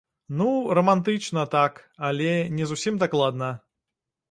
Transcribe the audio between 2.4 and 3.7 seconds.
не зусім дакладна.